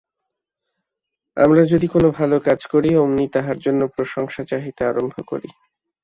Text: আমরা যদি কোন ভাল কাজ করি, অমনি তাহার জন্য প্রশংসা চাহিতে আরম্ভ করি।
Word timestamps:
আমরা 1.37 1.61
যদি 1.63 1.87
কোন 1.87 2.03
ভাল 2.11 2.31
কাজ 2.39 2.59
করি, 2.65 2.89
অমনি 2.95 3.25
তাহার 3.27 3.57
জন্য 3.59 3.81
প্রশংসা 3.95 4.41
চাহিতে 4.43 4.81
আরম্ভ 4.85 5.15
করি। 5.27 5.49